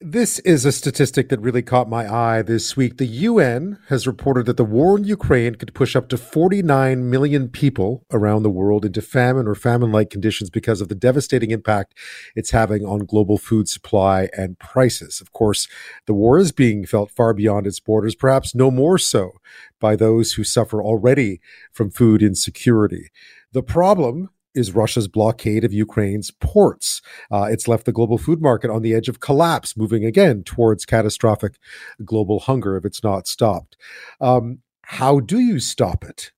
This 0.00 0.38
is 0.40 0.64
a 0.64 0.70
statistic 0.70 1.28
that 1.28 1.40
really 1.40 1.60
caught 1.60 1.88
my 1.88 2.08
eye 2.08 2.42
this 2.42 2.76
week. 2.76 2.98
The 2.98 3.04
UN 3.04 3.80
has 3.88 4.06
reported 4.06 4.46
that 4.46 4.56
the 4.56 4.64
war 4.64 4.96
in 4.96 5.02
Ukraine 5.02 5.56
could 5.56 5.74
push 5.74 5.96
up 5.96 6.08
to 6.10 6.16
49 6.16 7.10
million 7.10 7.48
people 7.48 8.06
around 8.12 8.44
the 8.44 8.48
world 8.48 8.84
into 8.84 9.02
famine 9.02 9.48
or 9.48 9.56
famine 9.56 9.90
like 9.90 10.08
conditions 10.08 10.50
because 10.50 10.80
of 10.80 10.88
the 10.88 10.94
devastating 10.94 11.50
impact 11.50 11.94
it's 12.36 12.52
having 12.52 12.86
on 12.86 13.06
global 13.06 13.38
food 13.38 13.68
supply 13.68 14.28
and 14.36 14.60
prices. 14.60 15.20
Of 15.20 15.32
course, 15.32 15.66
the 16.06 16.14
war 16.14 16.38
is 16.38 16.52
being 16.52 16.86
felt 16.86 17.10
far 17.10 17.34
beyond 17.34 17.66
its 17.66 17.80
borders, 17.80 18.14
perhaps 18.14 18.54
no 18.54 18.70
more 18.70 18.98
so 18.98 19.32
by 19.80 19.96
those 19.96 20.34
who 20.34 20.44
suffer 20.44 20.80
already 20.80 21.40
from 21.72 21.90
food 21.90 22.22
insecurity. 22.22 23.10
The 23.50 23.64
problem 23.64 24.30
is 24.58 24.74
Russia's 24.74 25.08
blockade 25.08 25.64
of 25.64 25.72
Ukraine's 25.72 26.30
ports. 26.30 27.00
Uh, 27.30 27.44
it's 27.44 27.68
left 27.68 27.86
the 27.86 27.92
global 27.92 28.18
food 28.18 28.42
market 28.42 28.70
on 28.70 28.82
the 28.82 28.94
edge 28.94 29.08
of 29.08 29.20
collapse, 29.20 29.76
moving 29.76 30.04
again 30.04 30.42
towards 30.42 30.84
catastrophic 30.84 31.58
global 32.04 32.40
hunger 32.40 32.76
if 32.76 32.84
it's 32.84 33.02
not 33.02 33.26
stopped. 33.26 33.76
Um, 34.20 34.58
how 34.82 35.20
do 35.20 35.38
you 35.38 35.60
stop 35.60 36.04
it? 36.04 36.32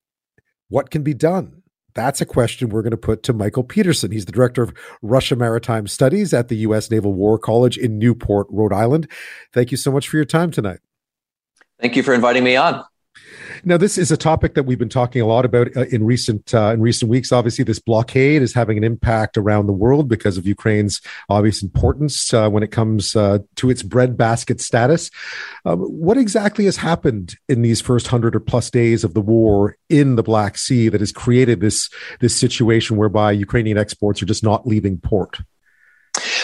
What 0.68 0.90
can 0.90 1.02
be 1.02 1.14
done? 1.14 1.62
That's 1.94 2.20
a 2.20 2.26
question 2.26 2.68
we're 2.68 2.82
going 2.82 2.92
to 2.92 2.96
put 2.96 3.22
to 3.24 3.32
Michael 3.32 3.64
Petersen. 3.64 4.12
He's 4.12 4.26
the 4.26 4.32
director 4.32 4.62
of 4.62 4.72
Russia 5.02 5.34
Maritime 5.34 5.86
Studies 5.86 6.32
at 6.32 6.48
the 6.48 6.56
U.S. 6.58 6.90
Naval 6.90 7.12
War 7.12 7.38
College 7.38 7.76
in 7.76 7.98
Newport, 7.98 8.46
Rhode 8.50 8.72
Island. 8.72 9.10
Thank 9.52 9.70
you 9.70 9.76
so 9.76 9.90
much 9.90 10.08
for 10.08 10.16
your 10.16 10.24
time 10.24 10.50
tonight. 10.50 10.80
Thank 11.80 11.96
you 11.96 12.02
for 12.02 12.14
inviting 12.14 12.44
me 12.44 12.56
on. 12.56 12.84
Now, 13.64 13.76
this 13.76 13.98
is 13.98 14.10
a 14.10 14.16
topic 14.16 14.54
that 14.54 14.62
we've 14.62 14.78
been 14.78 14.88
talking 14.88 15.20
a 15.20 15.26
lot 15.26 15.44
about 15.44 15.76
uh, 15.76 15.84
in 15.86 16.04
recent 16.04 16.54
uh, 16.54 16.72
in 16.72 16.80
recent 16.80 17.10
weeks. 17.10 17.32
Obviously, 17.32 17.64
this 17.64 17.78
blockade 17.78 18.42
is 18.42 18.54
having 18.54 18.78
an 18.78 18.84
impact 18.84 19.36
around 19.36 19.66
the 19.66 19.72
world 19.72 20.08
because 20.08 20.38
of 20.38 20.46
Ukraine's 20.46 21.00
obvious 21.28 21.62
importance 21.62 22.32
uh, 22.32 22.48
when 22.48 22.62
it 22.62 22.70
comes 22.70 23.14
uh, 23.14 23.38
to 23.56 23.70
its 23.70 23.82
breadbasket 23.82 24.60
status. 24.60 25.10
Um, 25.64 25.80
what 25.80 26.16
exactly 26.16 26.64
has 26.64 26.78
happened 26.78 27.36
in 27.48 27.62
these 27.62 27.80
first 27.80 28.06
hundred 28.06 28.34
or 28.34 28.40
plus 28.40 28.70
days 28.70 29.04
of 29.04 29.14
the 29.14 29.20
war 29.20 29.76
in 29.88 30.16
the 30.16 30.22
Black 30.22 30.56
Sea 30.56 30.88
that 30.88 31.00
has 31.00 31.12
created 31.12 31.60
this 31.60 31.90
this 32.20 32.34
situation 32.34 32.96
whereby 32.96 33.32
Ukrainian 33.32 33.76
exports 33.76 34.22
are 34.22 34.26
just 34.26 34.42
not 34.42 34.66
leaving 34.66 34.98
port? 34.98 35.40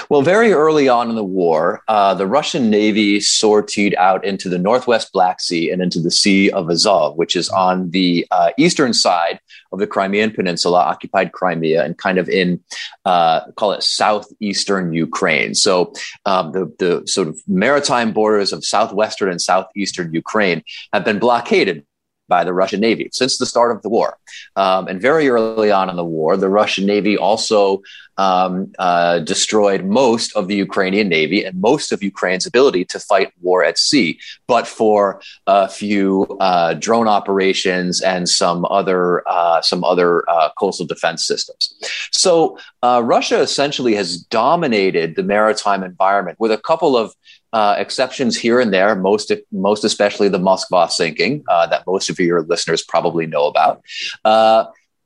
Well, 0.08 0.22
very 0.22 0.52
early 0.52 0.88
on 0.88 1.08
in 1.10 1.16
the 1.16 1.24
war, 1.24 1.82
uh, 1.88 2.14
the 2.14 2.26
Russian 2.28 2.70
Navy 2.70 3.18
sortied 3.18 3.94
out 3.96 4.24
into 4.24 4.48
the 4.48 4.58
Northwest 4.58 5.12
Black 5.12 5.40
Sea 5.40 5.70
and 5.70 5.82
into 5.82 6.00
the 6.00 6.12
Sea 6.12 6.50
of 6.50 6.70
Azov, 6.70 7.16
which 7.16 7.34
is 7.34 7.48
on 7.48 7.90
the 7.90 8.24
uh, 8.30 8.50
eastern 8.56 8.92
side 8.94 9.40
of 9.72 9.80
the 9.80 9.86
Crimean 9.86 10.30
Peninsula, 10.30 10.78
occupied 10.78 11.32
Crimea, 11.32 11.84
and 11.84 11.98
kind 11.98 12.18
of 12.18 12.28
in, 12.28 12.62
uh, 13.04 13.50
call 13.56 13.72
it 13.72 13.82
southeastern 13.82 14.92
Ukraine. 14.92 15.54
So 15.54 15.92
um, 16.24 16.52
the, 16.52 16.72
the 16.78 17.06
sort 17.06 17.26
of 17.26 17.40
maritime 17.48 18.12
borders 18.12 18.52
of 18.52 18.64
southwestern 18.64 19.28
and 19.28 19.40
southeastern 19.40 20.12
Ukraine 20.14 20.62
have 20.92 21.04
been 21.04 21.18
blockaded 21.18 21.84
by 22.28 22.44
the 22.44 22.52
Russian 22.52 22.80
Navy 22.80 23.08
since 23.12 23.38
the 23.38 23.46
start 23.46 23.70
of 23.70 23.82
the 23.82 23.88
war. 23.88 24.18
Um, 24.56 24.88
and 24.88 25.00
very 25.00 25.28
early 25.28 25.70
on 25.70 25.88
in 25.88 25.96
the 25.96 26.04
war, 26.04 26.36
the 26.36 26.48
Russian 26.48 26.86
Navy 26.86 27.16
also 27.16 27.82
um, 28.18 28.72
uh, 28.78 29.18
destroyed 29.20 29.84
most 29.84 30.34
of 30.36 30.48
the 30.48 30.54
Ukrainian 30.54 31.08
Navy 31.08 31.44
and 31.44 31.60
most 31.60 31.92
of 31.92 32.02
Ukraine's 32.02 32.46
ability 32.46 32.84
to 32.86 32.98
fight 32.98 33.32
war 33.40 33.64
at 33.64 33.78
sea, 33.78 34.18
but 34.46 34.66
for 34.66 35.20
a 35.46 35.68
few 35.68 36.24
uh, 36.40 36.74
drone 36.74 37.08
operations 37.08 38.00
and 38.00 38.28
some 38.28 38.64
other 38.66 39.26
uh, 39.28 39.60
some 39.62 39.84
other 39.84 40.28
uh, 40.30 40.50
coastal 40.58 40.86
defense 40.86 41.26
systems. 41.26 41.74
So 42.12 42.58
uh, 42.82 43.02
Russia 43.04 43.40
essentially 43.40 43.94
has 43.94 44.16
dominated 44.16 45.16
the 45.16 45.22
maritime 45.22 45.82
environment 45.82 46.38
with 46.40 46.52
a 46.52 46.58
couple 46.58 46.96
of 46.96 47.14
uh, 47.52 47.74
exceptions 47.78 48.36
here 48.36 48.60
and 48.60 48.72
there, 48.72 48.94
most 48.96 49.32
most 49.52 49.84
especially 49.84 50.28
the 50.28 50.38
Moskva 50.38 50.90
sinking 50.90 51.44
that 51.48 51.86
most 51.86 52.10
of 52.10 52.18
your 52.18 52.42
listeners 52.42 52.82
probably 52.82 53.26
know 53.26 53.46
about. 53.46 53.82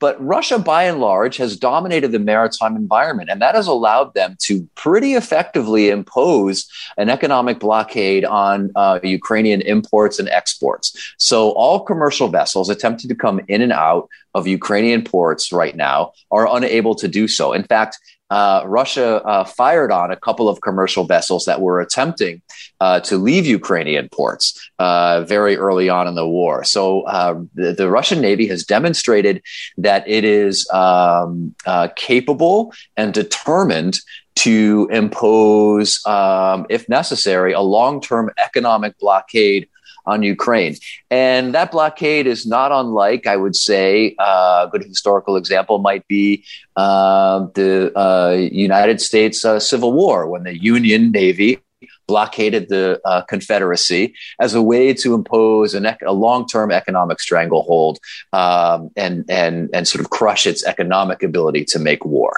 But 0.01 0.21
Russia, 0.25 0.59
by 0.59 0.85
and 0.85 0.99
large, 0.99 1.37
has 1.37 1.57
dominated 1.57 2.11
the 2.11 2.19
maritime 2.19 2.75
environment, 2.75 3.29
and 3.31 3.41
that 3.43 3.55
has 3.55 3.67
allowed 3.67 4.15
them 4.15 4.37
to 4.41 4.67
pretty 4.75 5.15
effectively 5.15 5.91
impose 5.91 6.67
an 6.97 7.11
economic 7.11 7.61
blockade 7.61 8.25
on 8.25 8.73
uh, 8.75 8.99
Ukrainian 9.03 9.61
imports 9.61 10.19
and 10.19 10.29
exports. 10.31 11.15
So, 11.19 11.51
all 11.51 11.81
commercial 11.81 12.29
vessels 12.29 12.71
attempting 12.71 13.09
to 13.11 13.15
come 13.15 13.41
in 13.47 13.61
and 13.61 13.73
out 13.73 14.09
of 14.35 14.47
Ukrainian 14.47 15.05
ports 15.05 15.53
right 15.53 15.77
now 15.77 16.13
are 16.31 16.49
unable 16.57 16.95
to 16.95 17.07
do 17.07 17.29
so. 17.29 17.53
In 17.53 17.65
fact, 17.65 17.99
uh, 18.31 18.63
Russia 18.65 19.23
uh, 19.25 19.45
fired 19.45 19.91
on 19.91 20.11
a 20.11 20.17
couple 20.17 20.49
of 20.49 20.61
commercial 20.61 21.05
vessels 21.05 21.45
that 21.45 21.61
were 21.61 21.81
attempting 21.81 22.43
uh, 22.81 23.01
to 23.01 23.17
leave 23.19 23.45
Ukrainian 23.45 24.09
ports 24.09 24.71
uh, 24.79 25.23
very 25.23 25.57
early 25.57 25.89
on 25.89 26.07
in 26.07 26.15
the 26.15 26.27
war. 26.27 26.65
So 26.65 27.03
uh, 27.03 27.41
the, 27.55 27.73
the, 27.73 27.91
Russian 27.91 28.21
Navy 28.21 28.47
has 28.47 28.65
demonstrated 28.65 29.43
that 29.77 30.09
it 30.09 30.25
is 30.25 30.69
um, 30.73 31.55
uh, 31.67 31.89
capable 31.97 32.73
and 32.97 33.13
determined 33.13 33.99
to 34.37 34.89
impose, 34.91 36.01
um, 36.07 36.67
if 36.71 36.89
necessary, 36.89 37.53
a 37.53 37.61
long 37.61 38.01
term 38.01 38.31
economic 38.43 38.99
blockade 38.99 39.69
on 40.11 40.23
Ukraine. 40.23 40.75
And 41.11 41.55
that 41.55 41.71
blockade 41.71 42.27
is 42.27 42.47
not 42.47 42.73
unlike, 42.73 43.27
I 43.27 43.37
would 43.37 43.57
say, 43.57 44.15
uh, 44.19 44.67
a 44.67 44.69
good 44.71 44.85
historical 44.85 45.37
example 45.37 45.79
might 45.79 46.07
be 46.09 46.45
uh, 46.77 47.47
the 47.55 47.93
uh, 47.97 48.33
United 48.71 49.01
States 49.01 49.45
uh, 49.45 49.61
Civil 49.61 49.93
War 49.93 50.29
when 50.29 50.43
the 50.43 50.57
Union 50.61 51.13
Navy 51.13 51.61
blockaded 52.07 52.69
the 52.69 53.01
uh, 53.05 53.23
Confederacy 53.23 54.15
as 54.41 54.53
a 54.55 54.63
way 54.63 54.93
to 54.95 55.15
impose 55.15 55.75
ec- 55.75 56.03
a 56.05 56.13
long-term 56.13 56.73
economic 56.73 57.21
stranglehold 57.21 57.99
um, 58.33 58.91
and 58.97 59.25
and 59.31 59.71
and 59.73 59.87
sort 59.87 60.05
of 60.05 60.11
crush 60.11 60.47
its 60.47 60.65
economic 60.65 61.23
ability 61.23 61.65
to 61.73 61.79
make 61.79 62.05
war 62.05 62.33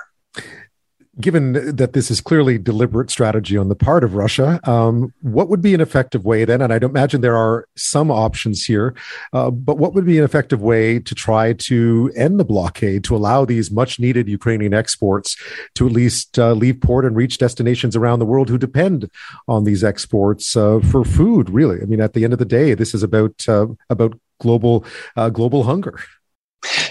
given 1.21 1.77
that 1.77 1.93
this 1.93 2.11
is 2.11 2.21
clearly 2.21 2.57
deliberate 2.57 3.11
strategy 3.11 3.57
on 3.57 3.69
the 3.69 3.75
part 3.75 4.03
of 4.03 4.15
Russia, 4.15 4.61
um, 4.69 5.13
what 5.21 5.49
would 5.49 5.61
be 5.61 5.75
an 5.75 5.81
effective 5.81 6.25
way 6.25 6.45
then? 6.45 6.63
And 6.63 6.73
I 6.73 6.79
don't 6.79 6.91
imagine 6.91 7.21
there 7.21 7.37
are 7.37 7.67
some 7.77 8.11
options 8.11 8.65
here, 8.65 8.95
uh, 9.33 9.51
but 9.51 9.77
what 9.77 9.93
would 9.95 10.07
be 10.07 10.19
an 10.19 10.25
effective 10.25 10.63
way 10.63 10.99
to 11.01 11.15
try 11.15 11.53
to 11.53 12.11
end 12.17 12.41
the 12.41 12.45
blockade 12.45 13.05
to 13.05 13.17
allow 13.17 13.45
these 13.45 13.71
much 13.71 14.01
needed 14.01 14.29
Ukrainian 14.29 14.73
exports 14.73 15.37
to 15.75 15.87
at 15.87 15.93
least 15.93 16.39
uh, 16.39 16.53
leave 16.53 16.81
port 16.81 17.05
and 17.05 17.15
reach 17.15 17.37
destinations 17.37 17.95
around 17.95 18.19
the 18.19 18.27
world 18.27 18.49
who 18.49 18.57
depend 18.57 19.11
on 19.49 19.65
these 19.65 19.85
exports 19.85 20.57
uh, 20.57 20.81
for 20.91 21.05
food? 21.05 21.51
Really, 21.51 21.83
I 21.83 21.85
mean, 21.85 22.01
at 22.01 22.15
the 22.15 22.25
end 22.25 22.33
of 22.33 22.39
the 22.39 22.45
day, 22.47 22.73
this 22.75 22.95
is 22.95 23.03
about 23.03 23.47
uh, 23.47 23.67
about 23.91 24.19
global 24.41 24.85
uh, 25.17 25.29
global 25.29 25.65
hunger. 25.65 26.01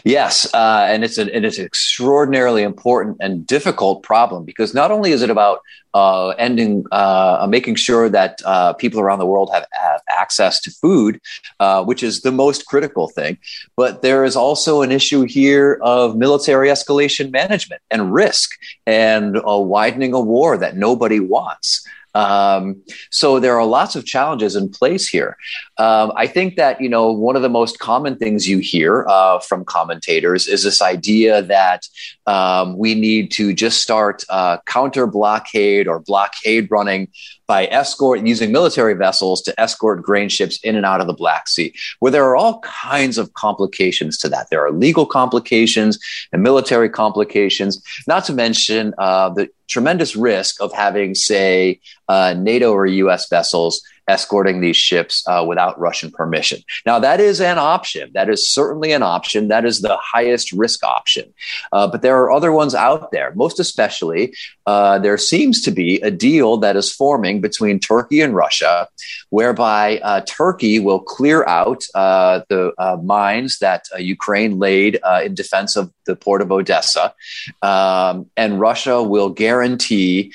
Yes, 0.04 0.52
uh, 0.54 0.86
and 0.90 1.04
it's 1.04 1.18
an 1.18 1.30
it 1.30 1.46
is 1.46 1.60
an 1.60 1.66
extraordinarily 1.66 2.64
important 2.64 3.18
and 3.20 3.46
difficult 3.46 4.04
problem 4.04 4.46
because 4.46 4.74
not 4.74 4.92
only 4.92 5.12
is 5.12 5.22
it 5.22 5.30
about 5.30 5.60
uh, 5.94 6.30
ending, 6.30 6.86
uh, 6.92 7.46
making 7.50 7.76
sure 7.76 8.10
that 8.10 8.42
uh, 8.46 8.74
people 8.74 9.00
around 9.00 9.20
the 9.20 9.26
world 9.26 9.50
have, 9.54 9.66
have 9.72 10.02
access 10.10 10.60
to 10.62 10.72
food, 10.72 11.20
uh, 11.60 11.84
which 11.84 12.04
is 12.04 12.22
the 12.22 12.32
most 12.32 12.66
critical 12.66 13.08
thing, 13.08 13.38
but 13.76 14.02
there 14.02 14.24
is 14.24 14.36
also 14.36 14.82
an 14.82 14.92
issue 14.92 15.24
here 15.24 15.80
of 15.82 16.16
military 16.16 16.70
escalation 16.70 17.32
management 17.32 17.82
and 17.92 18.14
risk 18.14 18.52
and 18.86 19.40
widening 19.46 20.14
a 20.14 20.20
war 20.20 20.58
that 20.58 20.78
nobody 20.78 21.20
wants. 21.20 21.86
Um, 22.14 22.82
so 23.10 23.40
there 23.40 23.58
are 23.58 23.66
lots 23.66 23.96
of 23.96 24.06
challenges 24.06 24.56
in 24.56 24.70
place 24.70 25.08
here. 25.08 25.38
Um, 25.78 26.12
I 26.16 26.28
think 26.28 26.56
that 26.58 26.82
you 26.82 26.90
know 26.90 27.12
one 27.12 27.36
of 27.36 27.42
the 27.42 27.50
most 27.50 27.80
common 27.80 28.18
things 28.18 28.48
you 28.48 28.60
hear 28.60 29.06
uh, 29.08 29.40
from 29.40 29.66
commentators 29.66 30.48
is 30.48 30.64
this 30.64 30.82
idea 30.82 31.42
that 31.44 31.88
um, 32.28 32.78
we 32.78 32.96
need 32.96 33.32
to 33.32 33.54
just 33.54 33.82
start 33.82 34.24
uh, 34.30 34.58
counter 34.66 35.08
blockade 35.08 35.81
or 35.88 36.00
blockade 36.00 36.68
running 36.70 37.08
by 37.48 37.66
escort 37.68 38.26
using 38.26 38.52
military 38.52 38.94
vessels 38.94 39.42
to 39.42 39.60
escort 39.60 40.02
grain 40.02 40.30
ships 40.30 40.60
in 40.64 40.76
and 40.76 40.86
out 40.86 41.02
of 41.02 41.08
the 41.08 41.14
Black 41.14 41.48
Sea, 41.48 41.74
where 42.00 42.12
there 42.12 42.26
are 42.26 42.36
all 42.36 42.60
kinds 42.62 43.18
of 43.18 43.34
complications 43.34 44.18
to 44.20 44.30
that. 44.30 44.48
There 44.50 44.66
are 44.66 44.72
legal 44.72 45.06
complications 45.06 46.00
and 46.32 46.42
military 46.42 46.90
complications, 46.90 47.82
not 48.08 48.24
to 48.26 48.34
mention 48.34 48.94
uh, 48.98 49.30
the 49.30 49.50
tremendous 49.68 50.16
risk 50.16 50.62
of 50.62 50.74
having, 50.74 51.16
say, 51.16 51.80
uh, 52.08 52.34
NATO 52.38 52.72
or 52.72 52.86
US 52.86 53.30
vessels 53.30 53.82
escorting 54.12 54.58
these 54.60 54.80
ships 54.90 55.24
uh, 55.28 55.44
without 55.48 55.80
Russian 55.88 56.10
permission. 56.20 56.60
Now, 56.86 56.98
that 57.00 57.20
is 57.30 57.38
an 57.52 57.58
option. 57.58 58.12
That 58.14 58.30
is 58.30 58.42
certainly 58.60 58.92
an 58.92 59.04
option. 59.04 59.48
That 59.48 59.66
is 59.66 59.82
the 59.82 59.98
highest 60.14 60.52
risk 60.64 60.80
option. 60.84 61.26
Uh, 61.72 61.88
but 61.92 62.02
there 62.02 62.18
are 62.22 62.32
other 62.38 62.52
ones 62.52 62.74
out 62.76 63.12
there. 63.12 63.30
Most 63.36 63.58
especially, 63.60 64.24
uh, 64.66 65.00
there 65.00 65.18
seems 65.18 65.62
to 65.62 65.72
be 65.72 65.92
a 66.02 66.12
deal 66.12 66.58
that 66.58 66.76
is 66.76 66.92
forming 66.92 67.42
between 67.42 67.80
Turkey 67.80 68.20
and 68.22 68.36
Russia, 68.36 68.88
whereby 69.30 70.00
uh, 70.00 70.22
Turkey 70.28 70.80
will 70.80 71.00
clear 71.00 71.40
out 71.46 71.82
uh, 71.96 72.42
the 72.50 72.74
uh, 72.78 72.98
mines 73.16 73.60
that 73.60 73.82
Ukraine 73.98 74.60
laid 74.60 75.00
in 75.26 75.34
defense 75.34 75.76
of 75.76 75.92
the 76.06 76.16
port 76.16 76.42
of 76.42 76.52
Odessa, 76.52 77.14
um, 77.62 78.30
and 78.36 78.60
Russia 78.60 79.02
will 79.14 79.30
guarantee 79.30 80.34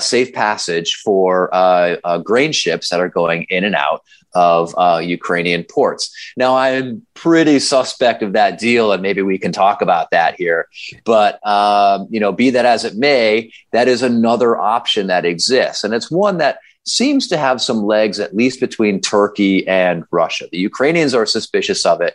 safe 0.00 0.30
passage 0.32 0.90
for 1.04 1.28
grain 2.24 2.52
ships 2.52 2.88
that 2.90 3.00
are 3.00 3.12
going 3.14 3.44
in 3.48 3.64
and 3.64 3.74
out 3.74 4.02
of 4.34 4.74
uh, 4.76 5.00
Ukrainian 5.02 5.64
ports. 5.64 6.14
Now, 6.36 6.56
I'm 6.56 7.06
pretty 7.14 7.60
suspect 7.60 8.22
of 8.22 8.32
that 8.32 8.58
deal, 8.58 8.92
and 8.92 9.00
maybe 9.00 9.22
we 9.22 9.38
can 9.38 9.52
talk 9.52 9.80
about 9.80 10.10
that 10.10 10.34
here. 10.34 10.68
But 11.04 11.44
um, 11.46 12.08
you 12.10 12.20
know, 12.20 12.32
be 12.32 12.50
that 12.50 12.66
as 12.66 12.84
it 12.84 12.96
may, 12.96 13.52
that 13.72 13.88
is 13.88 14.02
another 14.02 14.56
option 14.56 15.06
that 15.06 15.24
exists, 15.24 15.84
and 15.84 15.94
it's 15.94 16.10
one 16.10 16.38
that 16.38 16.58
seems 16.86 17.28
to 17.28 17.36
have 17.38 17.62
some 17.62 17.82
legs, 17.84 18.20
at 18.20 18.36
least 18.36 18.60
between 18.60 19.00
Turkey 19.00 19.66
and 19.66 20.04
Russia. 20.10 20.46
The 20.50 20.58
Ukrainians 20.58 21.14
are 21.14 21.26
suspicious 21.26 21.86
of 21.86 22.00
it. 22.00 22.14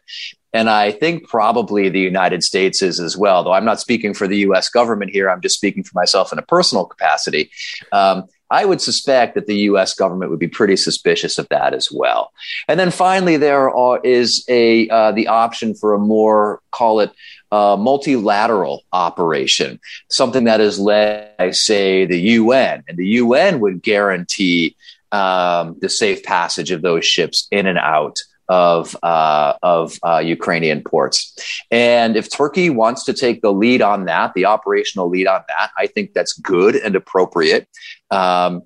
And 0.54 0.70
I 0.70 0.92
think 0.92 1.28
probably 1.28 1.90
the 1.90 2.00
United 2.00 2.44
States 2.44 2.82
is 2.82 3.00
as 3.00 3.16
well, 3.16 3.44
though 3.44 3.52
I'm 3.52 3.66
not 3.66 3.80
speaking 3.80 4.14
for 4.14 4.28
the 4.28 4.38
US 4.38 4.70
government 4.70 5.12
here. 5.12 5.30
I'm 5.30 5.42
just 5.42 5.56
speaking 5.56 5.84
for 5.84 5.92
myself 5.94 6.32
in 6.32 6.40
a 6.40 6.44
personal 6.44 6.86
capacity. 6.86 7.52
Um, 7.92 8.26
I 8.50 8.66
would 8.66 8.82
suspect 8.82 9.36
that 9.36 9.48
the 9.48 9.56
U.S. 9.56 9.94
government 9.94 10.32
would 10.32 10.40
be 10.40 10.48
pretty 10.48 10.76
suspicious 10.76 11.38
of 11.38 11.48
that 11.50 11.74
as 11.74 11.92
well. 11.92 12.32
And 12.68 12.80
then 12.80 12.92
finally, 12.92 13.38
there 13.38 13.70
are, 13.70 14.00
is 14.04 14.46
a 14.48 14.90
uh, 14.90 15.12
the 15.12 15.28
option 15.28 15.76
for 15.76 15.94
a 15.94 16.00
more 16.00 16.62
call 16.72 17.00
it 17.00 17.12
uh, 17.52 17.78
multilateral 17.80 18.84
operation, 18.94 19.80
something 20.10 20.44
that 20.46 20.62
is 20.62 20.80
led 20.80 21.36
by, 21.38 21.52
say, 21.52 22.06
the 22.06 22.20
UN, 22.20 22.84
and 22.88 22.98
the 22.98 23.08
UN 23.08 23.60
would 23.60 23.82
guarantee 23.82 24.76
um, 25.12 25.76
the 25.82 25.90
safe 25.90 26.24
passage 26.24 26.72
of 26.72 26.82
those 26.82 27.06
ships 27.06 27.48
in 27.52 27.66
and 27.66 27.80
out 27.80 28.18
of 28.50 28.96
uh, 29.04 29.54
of 29.64 29.98
uh, 30.04 30.18
Ukrainian 30.18 30.84
ports. 30.84 31.38
And 31.72 32.18
if 32.18 32.30
Turkey 32.30 32.70
wants 32.70 33.06
to 33.06 33.14
take 33.14 33.42
the 33.42 33.54
lead 33.54 33.82
on 33.82 34.06
that, 34.06 34.34
the 34.34 34.46
operational 34.46 35.08
lead 35.08 35.28
on 35.28 35.44
that, 35.48 35.72
I 35.78 35.88
think 35.88 36.14
that's 36.14 36.34
good 36.34 36.76
and 36.76 36.96
appropriate. 36.96 37.68
Um, 38.12 38.64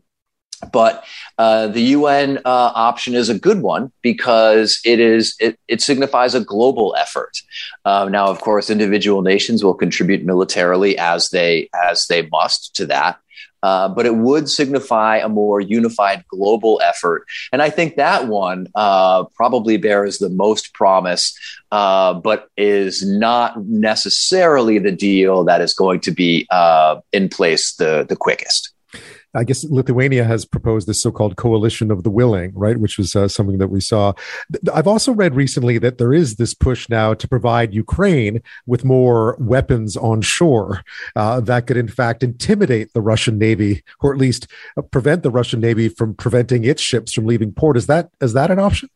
but 0.71 1.03
uh, 1.37 1.67
the 1.67 1.81
UN 1.81 2.37
uh, 2.37 2.71
option 2.75 3.15
is 3.15 3.29
a 3.29 3.37
good 3.37 3.61
one 3.61 3.91
because 4.01 4.79
it 4.85 4.99
is 4.99 5.35
it, 5.39 5.59
it 5.67 5.81
signifies 5.81 6.35
a 6.35 6.39
global 6.39 6.95
effort. 6.97 7.37
Uh, 7.83 8.07
now, 8.09 8.27
of 8.27 8.39
course, 8.39 8.69
individual 8.69 9.21
nations 9.21 9.63
will 9.63 9.73
contribute 9.73 10.23
militarily 10.23 10.97
as 10.97 11.29
they 11.29 11.69
as 11.83 12.07
they 12.07 12.27
must 12.27 12.75
to 12.75 12.85
that. 12.85 13.17
Uh, 13.63 13.87
but 13.87 14.05
it 14.05 14.15
would 14.15 14.49
signify 14.49 15.17
a 15.17 15.29
more 15.29 15.61
unified 15.61 16.23
global 16.27 16.81
effort. 16.83 17.25
And 17.53 17.61
I 17.61 17.69
think 17.69 17.95
that 17.95 18.27
one 18.27 18.67
uh, 18.75 19.23
probably 19.35 19.77
bears 19.77 20.17
the 20.17 20.29
most 20.29 20.73
promise, 20.73 21.33
uh, 21.71 22.13
but 22.13 22.49
is 22.57 23.05
not 23.05 23.65
necessarily 23.65 24.79
the 24.79 24.91
deal 24.91 25.45
that 25.45 25.61
is 25.61 25.73
going 25.73 26.01
to 26.01 26.11
be 26.11 26.45
uh, 26.51 26.99
in 27.13 27.29
place 27.29 27.73
the, 27.75 28.05
the 28.07 28.17
quickest. 28.17 28.72
I 29.35 29.43
guess 29.43 29.63
Lithuania 29.63 30.23
has 30.23 30.45
proposed 30.45 30.87
this 30.87 31.01
so-called 31.01 31.37
coalition 31.37 31.91
of 31.91 32.03
the 32.03 32.09
willing, 32.09 32.51
right? 32.55 32.77
Which 32.77 32.97
was 32.97 33.15
uh, 33.15 33.27
something 33.27 33.57
that 33.57 33.69
we 33.69 33.81
saw. 33.81 34.13
I've 34.73 34.87
also 34.87 35.11
read 35.11 35.35
recently 35.35 35.77
that 35.79 35.97
there 35.97 36.13
is 36.13 36.35
this 36.35 36.53
push 36.53 36.87
now 36.89 37.13
to 37.13 37.27
provide 37.27 37.73
Ukraine 37.73 38.41
with 38.65 38.85
more 38.85 39.35
weapons 39.39 39.97
on 39.97 40.21
shore 40.21 40.83
uh, 41.15 41.39
that 41.41 41.67
could, 41.67 41.77
in 41.77 41.87
fact, 41.87 42.23
intimidate 42.23 42.93
the 42.93 43.01
Russian 43.01 43.37
Navy, 43.37 43.83
or 44.01 44.13
at 44.13 44.19
least 44.19 44.47
uh, 44.77 44.81
prevent 44.81 45.23
the 45.23 45.31
Russian 45.31 45.59
Navy 45.59 45.89
from 45.89 46.13
preventing 46.13 46.63
its 46.63 46.81
ships 46.81 47.13
from 47.13 47.25
leaving 47.25 47.51
port. 47.51 47.77
Is 47.77 47.87
that 47.87 48.09
is 48.21 48.33
that 48.33 48.51
an 48.51 48.59
option? 48.59 48.89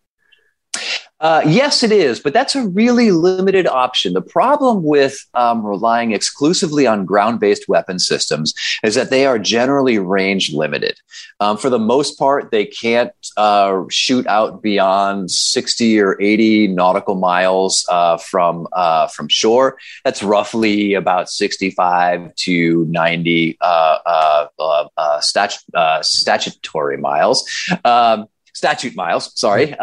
Uh, 1.20 1.42
yes, 1.48 1.82
it 1.82 1.92
is, 1.92 2.20
but 2.20 2.32
that's 2.32 2.56
a 2.56 2.68
really 2.68 3.10
limited 3.10 3.66
option. 3.66 4.14
The 4.14 4.22
problem 4.22 4.84
with 4.84 5.18
um, 5.34 5.66
relying 5.66 6.12
exclusively 6.12 6.86
on 6.86 7.06
ground 7.06 7.40
based 7.40 7.68
weapon 7.68 7.98
systems 7.98 8.54
is 8.84 8.94
that 8.94 9.10
they 9.10 9.26
are 9.26 9.40
generally 9.40 9.98
range 9.98 10.54
limited. 10.54 11.00
Um, 11.40 11.58
for 11.58 11.72
the 11.72 11.80
most 11.80 12.20
part, 12.20 12.52
they 12.52 12.66
can't 12.66 13.12
uh, 13.36 13.84
shoot 13.90 14.28
out 14.28 14.62
beyond 14.62 15.32
60 15.32 16.00
or 16.00 16.22
80 16.22 16.68
nautical 16.68 17.16
miles 17.16 17.86
uh, 17.90 18.18
from, 18.18 18.68
uh, 18.74 19.08
from 19.08 19.28
shore. 19.28 19.80
That's 20.04 20.22
roughly 20.22 20.94
about 20.94 21.32
65 21.32 22.36
to 22.36 22.86
90 22.90 23.58
uh, 23.60 24.46
uh, 24.60 26.02
statutory 26.02 26.98
miles. 26.98 27.50
Um, 27.84 28.28
statute 28.54 28.96
miles, 28.96 29.40
sorry. 29.40 29.74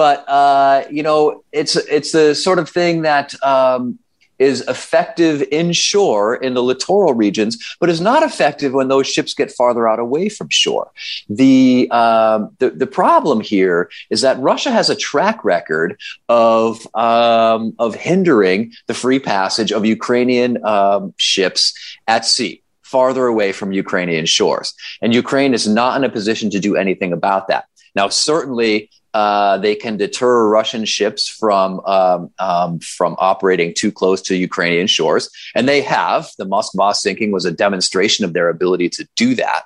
But 0.00 0.26
uh, 0.30 0.84
you 0.90 1.02
know, 1.02 1.44
it's 1.52 1.76
it's 1.76 2.12
the 2.12 2.34
sort 2.34 2.58
of 2.58 2.70
thing 2.70 3.02
that 3.02 3.34
um, 3.44 3.98
is 4.38 4.62
effective 4.66 5.42
inshore 5.52 6.36
in 6.36 6.54
the 6.54 6.62
littoral 6.62 7.12
regions, 7.12 7.76
but 7.78 7.90
is 7.90 8.00
not 8.00 8.22
effective 8.22 8.72
when 8.72 8.88
those 8.88 9.06
ships 9.06 9.34
get 9.34 9.52
farther 9.52 9.86
out 9.86 9.98
away 9.98 10.30
from 10.30 10.48
shore. 10.48 10.90
The, 11.28 11.86
um, 11.90 12.56
the, 12.60 12.70
the 12.70 12.86
problem 12.86 13.42
here 13.42 13.90
is 14.08 14.22
that 14.22 14.40
Russia 14.40 14.70
has 14.70 14.88
a 14.88 14.96
track 14.96 15.44
record 15.44 16.00
of, 16.30 16.86
um, 16.94 17.74
of 17.78 17.94
hindering 17.94 18.72
the 18.86 18.94
free 18.94 19.18
passage 19.18 19.70
of 19.70 19.84
Ukrainian 19.84 20.64
um, 20.64 21.12
ships 21.18 21.74
at 22.06 22.24
sea 22.24 22.62
farther 22.80 23.26
away 23.26 23.52
from 23.52 23.72
Ukrainian 23.72 24.24
shores. 24.24 24.72
And 25.02 25.12
Ukraine 25.12 25.52
is 25.52 25.68
not 25.68 25.98
in 25.98 26.04
a 26.04 26.08
position 26.08 26.48
to 26.52 26.58
do 26.58 26.74
anything 26.74 27.12
about 27.12 27.48
that. 27.48 27.66
Now, 27.94 28.08
certainly, 28.08 28.90
uh, 29.14 29.58
they 29.58 29.74
can 29.74 29.96
deter 29.96 30.48
Russian 30.48 30.84
ships 30.84 31.28
from 31.28 31.80
um, 31.80 32.30
um, 32.38 32.78
from 32.80 33.16
operating 33.18 33.74
too 33.74 33.90
close 33.90 34.22
to 34.22 34.36
Ukrainian 34.36 34.86
shores, 34.86 35.28
and 35.54 35.68
they 35.68 35.82
have. 35.82 36.30
The 36.38 36.46
Moskva 36.46 36.94
sinking 36.94 37.32
was 37.32 37.44
a 37.44 37.52
demonstration 37.52 38.24
of 38.24 38.32
their 38.32 38.48
ability 38.48 38.88
to 38.90 39.08
do 39.16 39.34
that. 39.34 39.64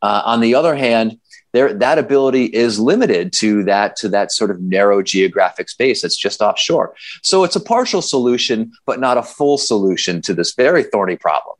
Uh, 0.00 0.22
on 0.24 0.40
the 0.40 0.54
other 0.54 0.76
hand, 0.76 1.18
that 1.52 1.98
ability 1.98 2.46
is 2.46 2.80
limited 2.80 3.32
to 3.32 3.64
that 3.64 3.96
to 3.96 4.08
that 4.08 4.32
sort 4.32 4.50
of 4.50 4.60
narrow 4.60 5.02
geographic 5.02 5.68
space 5.68 6.02
that's 6.02 6.16
just 6.16 6.40
offshore. 6.40 6.94
So 7.22 7.44
it's 7.44 7.56
a 7.56 7.60
partial 7.60 8.02
solution, 8.02 8.72
but 8.86 9.00
not 9.00 9.18
a 9.18 9.22
full 9.22 9.58
solution 9.58 10.20
to 10.22 10.34
this 10.34 10.54
very 10.54 10.82
thorny 10.84 11.16
problem. 11.16 11.56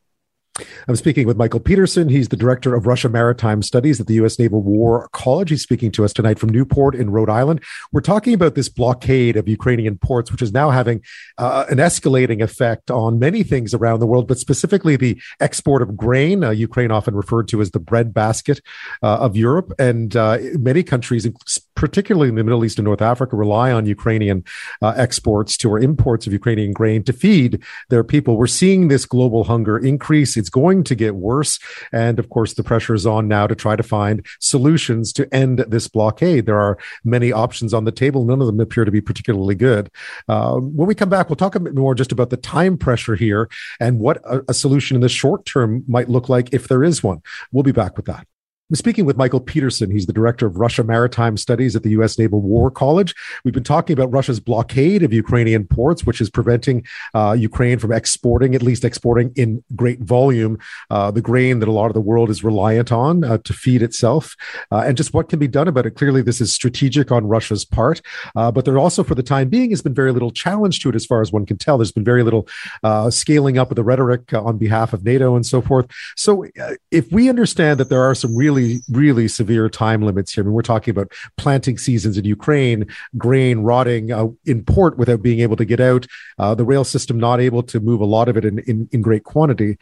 I'm 0.87 0.95
speaking 0.95 1.27
with 1.27 1.35
Michael 1.35 1.59
Petersen. 1.59 2.07
He's 2.07 2.29
the 2.29 2.37
director 2.37 2.75
of 2.75 2.87
Russia 2.87 3.09
Maritime 3.09 3.61
Studies 3.61 3.99
at 3.99 4.07
the 4.07 4.13
U.S. 4.15 4.39
Naval 4.39 4.61
War 4.61 5.09
College. 5.11 5.49
He's 5.49 5.61
speaking 5.61 5.91
to 5.91 6.05
us 6.05 6.13
tonight 6.13 6.39
from 6.39 6.49
Newport 6.49 6.95
in 6.95 7.09
Rhode 7.09 7.29
Island. 7.29 7.61
We're 7.91 8.01
talking 8.01 8.33
about 8.33 8.55
this 8.55 8.69
blockade 8.69 9.35
of 9.35 9.49
Ukrainian 9.49 9.97
ports, 9.97 10.31
which 10.31 10.41
is 10.41 10.53
now 10.53 10.69
having 10.69 11.01
uh, 11.37 11.65
an 11.69 11.79
escalating 11.79 12.41
effect 12.41 12.89
on 12.89 13.19
many 13.19 13.43
things 13.43 13.73
around 13.73 13.99
the 13.99 14.07
world, 14.07 14.27
but 14.27 14.37
specifically 14.37 14.95
the 14.95 15.19
export 15.41 15.81
of 15.81 15.97
grain. 15.97 16.43
Uh, 16.43 16.51
Ukraine 16.51 16.91
often 16.91 17.15
referred 17.15 17.49
to 17.49 17.59
as 17.59 17.71
the 17.71 17.79
breadbasket 17.79 18.61
uh, 19.03 19.17
of 19.17 19.35
Europe, 19.35 19.73
and 19.77 20.15
uh, 20.15 20.37
many 20.53 20.83
countries, 20.83 21.27
particularly 21.75 22.29
in 22.29 22.35
the 22.35 22.43
Middle 22.43 22.65
East 22.65 22.79
and 22.79 22.85
North 22.85 23.01
Africa, 23.01 23.35
rely 23.35 23.71
on 23.71 23.85
Ukrainian 23.85 24.43
uh, 24.81 24.93
exports 24.95 25.57
to 25.57 25.71
or 25.71 25.79
imports 25.79 26.25
of 26.25 26.33
Ukrainian 26.33 26.73
grain 26.73 27.03
to 27.03 27.13
feed 27.13 27.61
their 27.89 28.03
people. 28.03 28.37
We're 28.37 28.47
seeing 28.47 28.87
this 28.87 29.05
global 29.05 29.43
hunger 29.43 29.77
increase. 29.77 30.37
It's 30.37 30.49
going 30.49 30.83
to 30.85 30.95
get 30.95 31.15
worse. 31.15 31.59
And 31.91 32.19
of 32.19 32.29
course, 32.29 32.53
the 32.53 32.63
pressure 32.63 32.93
is 32.93 33.05
on 33.05 33.27
now 33.27 33.47
to 33.47 33.55
try 33.55 33.75
to 33.75 33.83
find 33.83 34.25
solutions 34.39 35.13
to 35.13 35.33
end 35.33 35.59
this 35.67 35.87
blockade. 35.87 36.45
There 36.45 36.59
are 36.59 36.77
many 37.03 37.31
options 37.31 37.73
on 37.73 37.83
the 37.83 37.91
table. 37.91 38.25
None 38.25 38.41
of 38.41 38.47
them 38.47 38.59
appear 38.59 38.85
to 38.85 38.91
be 38.91 39.01
particularly 39.01 39.55
good. 39.55 39.89
Uh, 40.27 40.55
when 40.55 40.87
we 40.87 40.95
come 40.95 41.09
back, 41.09 41.29
we'll 41.29 41.35
talk 41.35 41.55
a 41.55 41.59
bit 41.59 41.75
more 41.75 41.95
just 41.95 42.11
about 42.11 42.29
the 42.29 42.37
time 42.37 42.77
pressure 42.77 43.15
here 43.15 43.49
and 43.79 43.99
what 43.99 44.17
a, 44.25 44.43
a 44.49 44.53
solution 44.53 44.95
in 44.95 45.01
the 45.01 45.09
short 45.09 45.45
term 45.45 45.83
might 45.87 46.09
look 46.09 46.29
like 46.29 46.53
if 46.53 46.67
there 46.67 46.83
is 46.83 47.03
one. 47.03 47.21
We'll 47.51 47.63
be 47.63 47.71
back 47.71 47.97
with 47.97 48.05
that. 48.05 48.27
I'm 48.71 48.75
speaking 48.75 49.05
with 49.05 49.15
Michael 49.15 49.41
Petersen. 49.41 49.91
He's 49.91 50.07
the 50.07 50.13
director 50.13 50.47
of 50.47 50.57
Russia 50.57 50.83
Maritime 50.83 51.37
Studies 51.37 51.75
at 51.75 51.83
the 51.83 51.91
U.S. 51.91 52.17
Naval 52.17 52.41
War 52.41 52.71
College. 52.71 53.13
We've 53.43 53.53
been 53.53 53.63
talking 53.63 53.93
about 53.93 54.11
Russia's 54.11 54.39
blockade 54.39 55.03
of 55.03 55.13
Ukrainian 55.13 55.67
ports, 55.67 56.03
which 56.03 56.19
is 56.19 56.31
preventing 56.31 56.83
uh, 57.13 57.35
Ukraine 57.37 57.77
from 57.77 57.91
exporting, 57.91 58.55
at 58.55 58.63
least 58.63 58.83
exporting 58.83 59.31
in 59.35 59.63
great 59.75 59.99
volume, 59.99 60.57
uh, 60.89 61.11
the 61.11 61.21
grain 61.21 61.59
that 61.59 61.69
a 61.69 61.71
lot 61.71 61.87
of 61.87 61.93
the 61.93 62.01
world 62.01 62.31
is 62.31 62.43
reliant 62.43 62.91
on 62.91 63.23
uh, 63.23 63.37
to 63.43 63.53
feed 63.53 63.83
itself, 63.83 64.35
uh, 64.71 64.79
and 64.79 64.97
just 64.97 65.13
what 65.13 65.29
can 65.29 65.37
be 65.37 65.47
done 65.47 65.67
about 65.67 65.85
it. 65.85 65.91
Clearly, 65.91 66.23
this 66.23 66.41
is 66.41 66.51
strategic 66.51 67.11
on 67.11 67.27
Russia's 67.27 67.65
part, 67.65 68.01
uh, 68.35 68.51
but 68.51 68.65
there 68.65 68.79
also, 68.79 69.03
for 69.03 69.13
the 69.13 69.21
time 69.21 69.47
being, 69.47 69.69
has 69.69 69.83
been 69.83 69.93
very 69.93 70.11
little 70.11 70.31
challenge 70.31 70.79
to 70.79 70.89
it, 70.89 70.95
as 70.95 71.05
far 71.05 71.21
as 71.21 71.31
one 71.31 71.45
can 71.45 71.59
tell. 71.59 71.77
There's 71.77 71.91
been 71.91 72.03
very 72.03 72.23
little 72.23 72.47
uh, 72.83 73.11
scaling 73.11 73.59
up 73.59 73.69
of 73.69 73.75
the 73.75 73.83
rhetoric 73.83 74.33
on 74.33 74.57
behalf 74.57 74.91
of 74.91 75.05
NATO 75.05 75.35
and 75.35 75.45
so 75.45 75.61
forth. 75.61 75.85
So, 76.17 76.45
if 76.89 77.11
we 77.11 77.29
understand 77.29 77.79
that 77.79 77.89
there 77.89 78.01
are 78.01 78.15
some 78.15 78.35
real 78.35 78.54
really, 78.55 78.81
really 78.89 79.27
severe 79.27 79.69
time 79.69 80.01
limits 80.01 80.33
here. 80.33 80.43
I 80.43 80.45
mean, 80.45 80.53
we're 80.53 80.61
talking 80.61 80.91
about 80.91 81.11
planting 81.37 81.77
seasons 81.77 82.17
in 82.17 82.25
Ukraine, 82.25 82.85
grain 83.17 83.59
rotting 83.59 84.11
uh, 84.11 84.27
in 84.45 84.63
port 84.63 84.97
without 84.97 85.21
being 85.21 85.39
able 85.39 85.55
to 85.57 85.65
get 85.65 85.79
out, 85.79 86.07
uh, 86.39 86.55
the 86.55 86.65
rail 86.65 86.83
system 86.83 87.19
not 87.19 87.39
able 87.39 87.63
to 87.63 87.79
move 87.79 88.01
a 88.01 88.05
lot 88.05 88.29
of 88.29 88.37
it 88.37 88.45
in, 88.45 88.59
in, 88.59 88.87
in 88.91 89.01
great 89.01 89.23
quantity. 89.23 89.77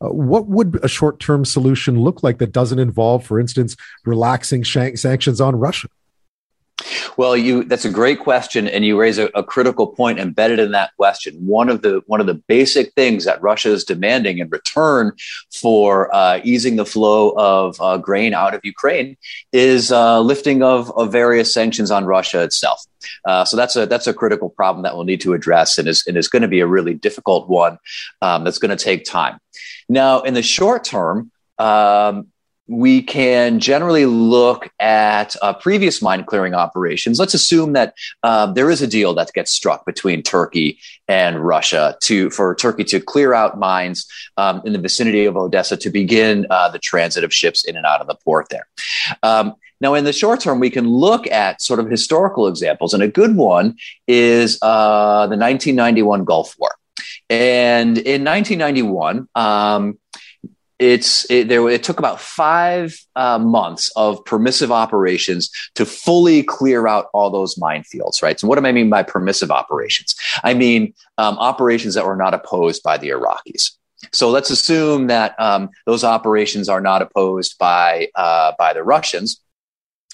Uh, 0.00 0.08
what 0.08 0.46
would 0.46 0.78
a 0.82 0.88
short 0.88 1.20
term 1.20 1.44
solution 1.44 2.00
look 2.00 2.22
like 2.22 2.38
that 2.38 2.52
doesn't 2.52 2.78
involve, 2.78 3.24
for 3.24 3.38
instance, 3.38 3.76
relaxing 4.04 4.64
sanctions 4.64 5.40
on 5.40 5.56
Russia? 5.56 5.88
Well, 7.16 7.36
you 7.36 7.64
that's 7.64 7.84
a 7.84 7.90
great 7.90 8.20
question, 8.20 8.68
and 8.68 8.84
you 8.84 9.00
raise 9.00 9.18
a, 9.18 9.26
a, 9.34 9.42
critical 9.42 9.86
point 9.86 10.18
embedded 10.18 10.58
in 10.58 10.72
that 10.72 10.94
question. 10.96 11.34
One 11.46 11.70
of 11.70 11.80
the 11.82 12.02
one 12.06 12.20
of 12.20 12.26
the 12.26 12.34
basic 12.34 12.92
things 12.92 13.24
that 13.24 13.40
Russia 13.40 13.70
is 13.70 13.84
demanding 13.84 14.38
in 14.38 14.50
return 14.50 15.12
for 15.54 16.14
uh, 16.14 16.40
easing 16.44 16.76
the 16.76 16.84
flow 16.84 17.30
of 17.30 17.80
uh, 17.80 17.96
grain 17.96 18.34
out 18.34 18.54
of 18.54 18.60
Ukraine 18.64 19.16
is 19.52 19.90
uh, 19.90 20.20
lifting 20.20 20.62
of, 20.62 20.90
of 20.96 21.10
various 21.10 21.52
sanctions 21.52 21.90
on 21.90 22.04
Russia 22.04 22.42
itself. 22.42 22.84
Uh, 23.24 23.44
so 23.44 23.56
that's 23.56 23.76
a 23.76 23.86
that's 23.86 24.06
a 24.06 24.14
critical 24.14 24.50
problem 24.50 24.82
that 24.82 24.94
we'll 24.94 25.04
need 25.04 25.20
to 25.22 25.32
address, 25.32 25.78
and 25.78 25.88
is 25.88 26.06
and 26.06 26.18
is 26.18 26.28
going 26.28 26.42
to 26.42 26.48
be 26.48 26.60
a 26.60 26.66
really 26.66 26.94
difficult 26.94 27.48
one 27.48 27.78
um, 28.20 28.44
that's 28.44 28.58
going 28.58 28.76
to 28.76 28.84
take 28.84 29.04
time. 29.04 29.38
Now, 29.88 30.20
in 30.20 30.34
the 30.34 30.42
short 30.42 30.84
term. 30.84 31.30
Um, 31.58 32.26
we 32.68 33.02
can 33.02 33.60
generally 33.60 34.06
look 34.06 34.70
at 34.80 35.36
uh, 35.42 35.52
previous 35.52 36.02
mine 36.02 36.24
clearing 36.24 36.54
operations. 36.54 37.18
Let's 37.18 37.34
assume 37.34 37.74
that 37.74 37.94
uh, 38.22 38.52
there 38.52 38.70
is 38.70 38.82
a 38.82 38.86
deal 38.86 39.14
that 39.14 39.32
gets 39.32 39.50
struck 39.52 39.86
between 39.86 40.22
Turkey 40.22 40.78
and 41.06 41.38
Russia 41.38 41.96
to 42.02 42.30
for 42.30 42.54
Turkey 42.54 42.84
to 42.84 43.00
clear 43.00 43.34
out 43.34 43.58
mines 43.58 44.06
um, 44.36 44.62
in 44.64 44.72
the 44.72 44.78
vicinity 44.78 45.24
of 45.26 45.36
Odessa 45.36 45.76
to 45.76 45.90
begin 45.90 46.46
uh, 46.50 46.68
the 46.68 46.78
transit 46.78 47.24
of 47.24 47.32
ships 47.32 47.64
in 47.64 47.76
and 47.76 47.86
out 47.86 48.00
of 48.00 48.06
the 48.06 48.16
port 48.16 48.48
there. 48.50 48.66
Um, 49.22 49.54
now, 49.80 49.94
in 49.94 50.04
the 50.04 50.12
short 50.12 50.40
term, 50.40 50.58
we 50.58 50.70
can 50.70 50.88
look 50.88 51.26
at 51.26 51.60
sort 51.60 51.80
of 51.80 51.90
historical 51.90 52.48
examples, 52.48 52.94
and 52.94 53.02
a 53.02 53.08
good 53.08 53.36
one 53.36 53.76
is 54.08 54.58
uh, 54.62 55.26
the 55.26 55.36
1991 55.36 56.24
Gulf 56.24 56.56
War. 56.58 56.70
And 57.28 57.98
in 57.98 58.24
1991, 58.24 59.28
um, 59.34 59.98
it's 60.78 61.28
it, 61.30 61.48
there. 61.48 61.68
It 61.68 61.82
took 61.82 61.98
about 61.98 62.20
five 62.20 62.98
uh, 63.14 63.38
months 63.38 63.90
of 63.96 64.24
permissive 64.24 64.70
operations 64.70 65.50
to 65.74 65.86
fully 65.86 66.42
clear 66.42 66.86
out 66.86 67.06
all 67.14 67.30
those 67.30 67.54
minefields. 67.56 68.22
Right. 68.22 68.38
So, 68.38 68.46
what 68.46 68.58
do 68.58 68.66
I 68.66 68.72
mean 68.72 68.90
by 68.90 69.02
permissive 69.02 69.50
operations? 69.50 70.14
I 70.44 70.54
mean 70.54 70.94
um, 71.18 71.38
operations 71.38 71.94
that 71.94 72.06
were 72.06 72.16
not 72.16 72.34
opposed 72.34 72.82
by 72.82 72.98
the 72.98 73.08
Iraqis. 73.08 73.72
So 74.12 74.30
let's 74.30 74.50
assume 74.50 75.06
that 75.06 75.34
um, 75.38 75.70
those 75.86 76.04
operations 76.04 76.68
are 76.68 76.80
not 76.80 77.02
opposed 77.02 77.58
by 77.58 78.08
uh, 78.14 78.52
by 78.58 78.72
the 78.72 78.82
Russians. 78.82 79.40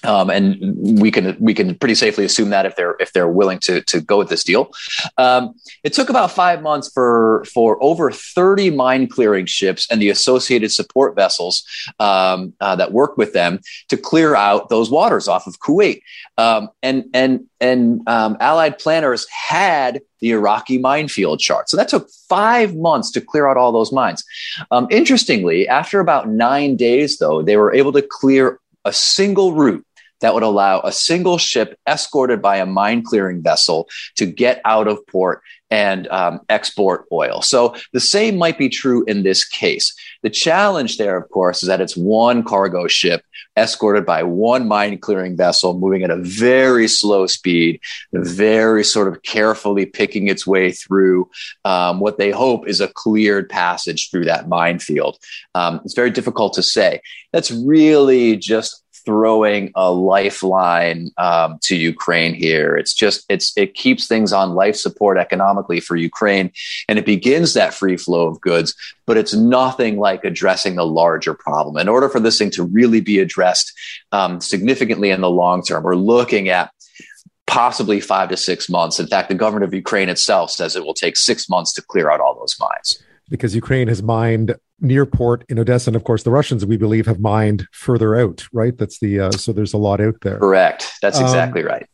Um, 0.03 0.29
and 0.29 0.57
we 1.01 1.11
can 1.11 1.37
we 1.39 1.53
can 1.53 1.75
pretty 1.75 1.95
safely 1.95 2.25
assume 2.25 2.49
that 2.49 2.65
if 2.65 2.75
they're 2.75 2.95
if 2.99 3.13
they're 3.13 3.27
willing 3.27 3.59
to 3.59 3.81
to 3.81 4.01
go 4.01 4.17
with 4.17 4.29
this 4.29 4.43
deal, 4.43 4.71
um, 5.17 5.53
it 5.83 5.93
took 5.93 6.09
about 6.09 6.31
five 6.31 6.61
months 6.61 6.91
for 6.93 7.45
for 7.53 7.81
over 7.81 8.11
thirty 8.11 8.69
mine 8.69 9.07
clearing 9.07 9.45
ships 9.45 9.87
and 9.89 10.01
the 10.01 10.09
associated 10.09 10.71
support 10.71 11.15
vessels 11.15 11.63
um, 11.99 12.53
uh, 12.59 12.75
that 12.75 12.91
work 12.91 13.17
with 13.17 13.33
them 13.33 13.59
to 13.89 13.97
clear 13.97 14.35
out 14.35 14.69
those 14.69 14.89
waters 14.91 15.27
off 15.27 15.47
of 15.47 15.59
Kuwait. 15.59 16.01
Um, 16.37 16.69
and 16.81 17.05
and 17.13 17.45
and 17.61 18.01
um, 18.07 18.35
Allied 18.39 18.79
planners 18.79 19.25
had 19.29 20.01
the 20.19 20.31
Iraqi 20.31 20.77
minefield 20.77 21.39
chart, 21.39 21.69
so 21.69 21.77
that 21.77 21.87
took 21.89 22.09
five 22.27 22.75
months 22.75 23.11
to 23.11 23.21
clear 23.21 23.47
out 23.47 23.57
all 23.57 23.71
those 23.71 23.91
mines. 23.91 24.23
Um, 24.71 24.87
interestingly, 24.89 25.67
after 25.67 25.99
about 25.99 26.29
nine 26.29 26.75
days, 26.75 27.19
though, 27.19 27.41
they 27.41 27.55
were 27.55 27.73
able 27.73 27.93
to 27.93 28.01
clear 28.01 28.59
a 28.85 28.91
single 28.91 29.53
route 29.53 29.85
that 30.23 30.33
would 30.33 30.41
allow 30.41 30.79
a 30.79 30.91
single 30.91 31.37
ship 31.37 31.77
escorted 31.85 32.41
by 32.41 32.55
a 32.57 32.65
mine 32.65 33.03
clearing 33.03 33.43
vessel 33.43 33.89
to 34.15 34.25
get 34.25 34.61
out 34.63 34.87
of 34.87 35.05
port 35.07 35.41
and 35.69 36.07
um, 36.07 36.39
export 36.47 37.05
oil. 37.11 37.41
So 37.41 37.75
the 37.91 37.99
same 37.99 38.37
might 38.37 38.57
be 38.57 38.69
true 38.69 39.03
in 39.05 39.23
this 39.23 39.43
case. 39.43 39.93
The 40.21 40.29
challenge 40.29 40.97
there, 40.97 41.17
of 41.17 41.29
course, 41.29 41.61
is 41.61 41.67
that 41.67 41.81
it's 41.81 41.97
one 41.97 42.43
cargo 42.43 42.87
ship 42.87 43.25
escorted 43.57 44.05
by 44.05 44.23
one 44.23 44.67
mine 44.67 44.97
clearing 44.97 45.35
vessel 45.35 45.77
moving 45.77 46.03
at 46.03 46.09
a 46.09 46.17
very 46.17 46.87
slow 46.87 47.27
speed, 47.27 47.81
very 48.13 48.83
sort 48.83 49.09
of 49.09 49.23
carefully 49.23 49.85
picking 49.85 50.27
its 50.27 50.47
way 50.47 50.71
through 50.71 51.29
um, 51.65 51.99
what 51.99 52.17
they 52.17 52.31
hope 52.31 52.67
is 52.67 52.79
a 52.79 52.87
cleared 52.87 53.49
passage 53.49 54.09
through 54.09 54.25
that 54.25 54.47
minefield. 54.47 55.17
Um, 55.53 55.81
it's 55.83 55.95
very 55.95 56.11
difficult 56.11 56.53
to 56.53 56.63
say. 56.63 57.01
That's 57.33 57.51
really 57.51 58.37
just 58.37 58.82
throwing 59.05 59.71
a 59.75 59.91
lifeline 59.91 61.11
um, 61.17 61.59
to 61.63 61.75
Ukraine 61.75 62.33
here. 62.33 62.75
It's 62.75 62.93
just 62.93 63.25
it's 63.29 63.55
it 63.57 63.73
keeps 63.73 64.07
things 64.07 64.33
on 64.33 64.53
life 64.53 64.75
support 64.75 65.17
economically 65.17 65.79
for 65.79 65.95
Ukraine, 65.95 66.51
and 66.87 66.99
it 66.99 67.05
begins 67.05 67.53
that 67.53 67.73
free 67.73 67.97
flow 67.97 68.27
of 68.27 68.41
goods. 68.41 68.75
But 69.05 69.17
it's 69.17 69.33
nothing 69.33 69.97
like 69.99 70.23
addressing 70.23 70.75
the 70.75 70.85
larger 70.85 71.33
problem. 71.33 71.77
In 71.77 71.89
order 71.89 72.09
for 72.09 72.19
this 72.19 72.37
thing 72.37 72.51
to 72.51 72.63
really 72.63 73.01
be 73.01 73.19
addressed 73.19 73.73
um, 74.11 74.39
significantly 74.39 75.09
in 75.09 75.21
the 75.21 75.29
long 75.29 75.63
term, 75.63 75.83
we're 75.83 75.95
looking 75.95 76.49
at 76.49 76.71
possibly 77.45 77.99
five 77.99 78.29
to 78.29 78.37
six 78.37 78.69
months. 78.69 78.99
In 78.99 79.07
fact, 79.07 79.29
the 79.29 79.35
government 79.35 79.65
of 79.65 79.73
Ukraine 79.73 80.09
itself 80.09 80.51
says 80.51 80.75
it 80.75 80.85
will 80.85 80.93
take 80.93 81.17
six 81.17 81.49
months 81.49 81.73
to 81.73 81.81
clear 81.81 82.09
out 82.09 82.21
all 82.21 82.35
those 82.35 82.55
mines 82.59 83.03
because 83.29 83.55
Ukraine 83.55 83.87
has 83.87 84.03
mined 84.03 84.55
near 84.83 85.05
port 85.05 85.45
in 85.49 85.57
Odessa, 85.57 85.89
and 85.89 85.95
of 85.95 86.03
course 86.03 86.23
the 86.23 86.31
Russians, 86.31 86.65
we 86.65 86.77
believe, 86.77 87.05
have 87.05 87.19
mined 87.19 87.67
further 87.71 88.15
out. 88.15 88.45
Right? 88.53 88.77
That's 88.77 88.99
the 88.99 89.19
uh, 89.19 89.31
so 89.31 89.51
there's 89.51 89.73
a 89.73 89.77
lot 89.77 90.01
out 90.01 90.21
there. 90.21 90.37
Correct. 90.37 90.91
That's 91.01 91.17
um, 91.17 91.23
exactly 91.23 91.61
um, 91.61 91.67
right. 91.67 91.89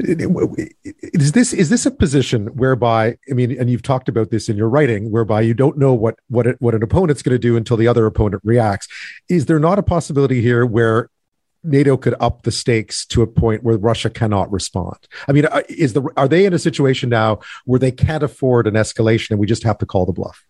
Is 0.00 1.32
this 1.32 1.52
is 1.52 1.68
this 1.68 1.86
a 1.86 1.90
position 1.90 2.48
whereby 2.48 3.16
I 3.30 3.34
mean, 3.34 3.56
and 3.58 3.70
you've 3.70 3.82
talked 3.82 4.08
about 4.08 4.30
this 4.30 4.48
in 4.48 4.56
your 4.56 4.68
writing, 4.68 5.12
whereby 5.12 5.42
you 5.42 5.54
don't 5.54 5.78
know 5.78 5.94
what 5.94 6.18
what 6.28 6.46
it, 6.46 6.56
what 6.60 6.74
an 6.74 6.82
opponent's 6.82 7.22
going 7.22 7.34
to 7.34 7.38
do 7.38 7.56
until 7.56 7.76
the 7.76 7.86
other 7.86 8.06
opponent 8.06 8.42
reacts? 8.44 8.88
Is 9.28 9.46
there 9.46 9.60
not 9.60 9.78
a 9.78 9.82
possibility 9.82 10.40
here 10.40 10.66
where 10.66 11.10
NATO 11.64 11.96
could 11.96 12.14
up 12.20 12.42
the 12.42 12.52
stakes 12.52 13.06
to 13.06 13.22
a 13.22 13.26
point 13.26 13.62
where 13.62 13.78
Russia 13.78 14.10
cannot 14.10 14.52
respond. 14.52 14.98
I 15.26 15.32
mean, 15.32 15.46
uh, 15.46 15.62
is 15.68 15.94
the 15.94 16.02
are 16.16 16.28
they 16.28 16.44
in 16.44 16.52
a 16.52 16.58
situation 16.58 17.08
now 17.08 17.40
where 17.64 17.80
they 17.80 17.90
can't 17.90 18.22
afford 18.22 18.66
an 18.66 18.74
escalation 18.74 19.30
and 19.30 19.40
we 19.40 19.46
just 19.46 19.62
have 19.62 19.78
to 19.78 19.86
call 19.86 20.04
the 20.04 20.12
bluff? 20.12 20.44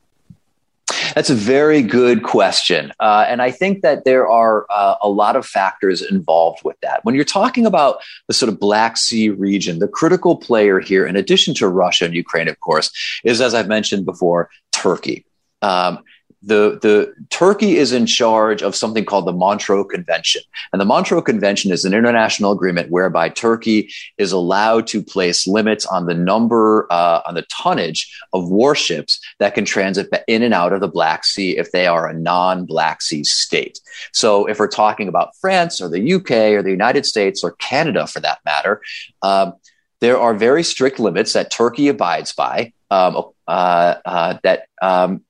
That's 1.15 1.31
a 1.31 1.35
very 1.35 1.81
good 1.81 2.25
question. 2.25 2.93
Uh, 2.99 3.25
and 3.29 3.41
I 3.41 3.53
think 3.53 3.83
that 3.83 4.05
there 4.05 4.29
are 4.29 4.67
uh, 4.69 4.97
a 5.01 5.09
lot 5.09 5.37
of 5.37 5.47
factors 5.47 6.03
involved 6.03 6.63
with 6.65 6.77
that. 6.83 7.05
When 7.05 7.15
you're 7.15 7.25
talking 7.25 7.67
about 7.67 7.99
the 8.27 8.35
sort 8.35 8.53
of 8.53 8.59
Black 8.59 8.97
Sea 8.97 9.31
region, 9.31 9.79
the 9.79 9.89
critical 9.89 10.37
player 10.37 10.81
here, 10.81 11.07
in 11.07 11.15
addition 11.15 11.55
to 11.55 11.69
Russia 11.69 12.05
and 12.07 12.15
Ukraine, 12.15 12.49
of 12.49 12.59
course, 12.61 12.91
is, 13.23 13.41
as 13.41 13.55
I've 13.55 13.69
mentioned 13.69 14.05
before, 14.05 14.51
Turkey. 14.73 15.25
Um, 15.63 16.01
the, 16.47 16.79
the 16.83 17.15
Turkey 17.31 17.77
is 17.77 17.93
in 17.93 18.07
charge 18.07 18.63
of 18.63 18.77
something 18.77 19.05
called 19.05 19.27
the 19.27 19.33
Montreux 19.33 19.85
Convention. 19.85 20.43
And 20.73 20.81
the 20.81 20.85
Montreux 20.85 21.23
Convention 21.23 21.73
is 21.73 21.85
an 21.85 21.95
international 21.95 22.53
agreement 22.53 22.91
whereby 22.91 23.29
Turkey 23.29 23.91
is 24.19 24.33
allowed 24.33 24.87
to 24.89 25.03
place 25.03 25.47
limits 25.47 25.87
on 25.87 26.07
the 26.07 26.15
number, 26.15 26.87
uh, 26.91 27.23
on 27.27 27.35
the 27.35 27.47
tonnage 27.51 28.15
of 28.33 28.51
warships 28.51 29.21
that 29.39 29.55
can 29.55 29.65
transit 29.65 30.09
in 30.29 30.43
and 30.43 30.53
out 30.53 30.73
of 30.73 30.81
the 30.81 30.89
Black 30.89 31.25
Sea 31.25 31.57
if 31.57 31.73
they 31.73 31.87
are 31.87 32.09
a 32.09 32.15
non 32.15 32.67
Black 32.67 33.01
Sea 33.01 33.25
state. 33.25 33.81
So 34.13 34.47
if 34.47 34.59
we're 34.59 34.69
talking 34.69 35.09
about 35.09 35.37
France 35.41 35.81
or 35.81 35.89
the 35.89 36.15
UK 36.15 36.31
or 36.53 36.63
the 36.63 36.71
United 36.71 37.07
States 37.07 37.43
or 37.43 37.53
Canada 37.53 38.07
for 38.07 38.21
that 38.21 38.39
matter, 38.45 38.83
um, 39.23 39.55
there 40.01 40.19
are 40.19 40.35
very 40.35 40.63
strict 40.63 40.99
limits 40.99 41.33
that 41.33 41.51
Turkey 41.51 41.89
abides 41.89 42.33
by 42.33 42.73
um, 42.91 43.33
uh, 43.49 43.95
uh, 44.05 44.39
that 44.43 44.67
um, 44.83 45.23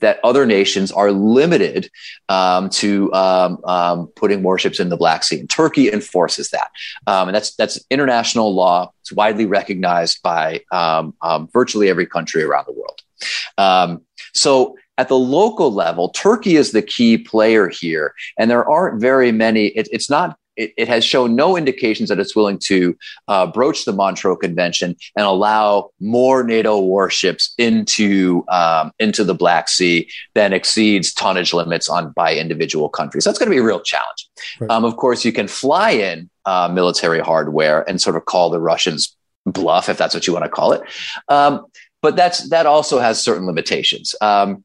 that 0.00 0.20
other 0.24 0.46
nations 0.46 0.90
are 0.92 1.12
limited 1.12 1.90
um, 2.28 2.68
to 2.70 3.12
um, 3.12 3.58
um, 3.64 4.06
putting 4.16 4.42
warships 4.42 4.80
in 4.80 4.88
the 4.88 4.96
Black 4.96 5.24
Sea, 5.24 5.40
and 5.40 5.50
Turkey 5.50 5.92
enforces 5.92 6.50
that, 6.50 6.70
um, 7.06 7.28
and 7.28 7.34
that's 7.34 7.54
that's 7.56 7.84
international 7.90 8.54
law. 8.54 8.92
It's 9.02 9.12
widely 9.12 9.46
recognized 9.46 10.22
by 10.22 10.62
um, 10.72 11.14
um, 11.22 11.48
virtually 11.52 11.88
every 11.88 12.06
country 12.06 12.42
around 12.42 12.66
the 12.66 12.72
world. 12.72 14.00
so. 14.34 14.76
At 14.98 15.08
the 15.08 15.16
local 15.16 15.72
level, 15.72 16.10
Turkey 16.10 16.56
is 16.56 16.72
the 16.72 16.82
key 16.82 17.16
player 17.16 17.70
here, 17.70 18.12
and 18.38 18.50
there 18.50 18.68
aren't 18.68 19.00
very 19.00 19.32
many. 19.32 19.68
It, 19.68 19.88
it's 19.90 20.10
not 20.10 20.36
it, 20.60 20.74
it, 20.76 20.88
has 20.88 21.04
shown 21.04 21.34
no 21.34 21.56
indications 21.56 22.08
that 22.08 22.20
it's 22.20 22.36
willing 22.36 22.58
to 22.58 22.96
uh, 23.28 23.46
broach 23.46 23.84
the 23.84 23.92
Montreux 23.92 24.36
Convention 24.36 24.96
and 25.16 25.26
allow 25.26 25.90
more 26.00 26.42
NATO 26.42 26.78
warships 26.78 27.54
into 27.58 28.44
um, 28.48 28.92
into 28.98 29.24
the 29.24 29.34
Black 29.34 29.68
Sea 29.68 30.08
than 30.34 30.52
exceeds 30.52 31.12
tonnage 31.14 31.54
limits 31.54 31.88
on 31.88 32.12
by 32.12 32.34
individual 32.34 32.88
countries. 32.88 33.24
That's 33.24 33.38
going 33.38 33.48
to 33.48 33.54
be 33.54 33.60
a 33.60 33.62
real 33.62 33.80
challenge. 33.80 34.28
Right. 34.60 34.70
Um, 34.70 34.84
of 34.84 34.96
course, 34.96 35.24
you 35.24 35.32
can 35.32 35.48
fly 35.48 35.90
in 35.90 36.28
uh, 36.44 36.68
military 36.72 37.20
hardware 37.20 37.88
and 37.88 38.00
sort 38.00 38.16
of 38.16 38.26
call 38.26 38.50
the 38.50 38.60
Russians 38.60 39.16
bluff, 39.46 39.88
if 39.88 39.96
that's 39.96 40.14
what 40.14 40.26
you 40.26 40.32
want 40.32 40.44
to 40.44 40.50
call 40.50 40.72
it. 40.72 40.82
Um, 41.28 41.66
but 42.02 42.16
that's 42.16 42.48
that 42.50 42.66
also 42.66 42.98
has 42.98 43.22
certain 43.22 43.46
limitations. 43.46 44.14
Um, 44.20 44.64